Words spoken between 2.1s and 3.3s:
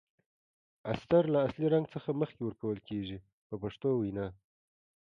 مخکې ورکول کیږي